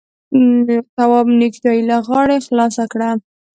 [0.95, 3.09] تواب نېکټايي له غاړې خلاصه کړه.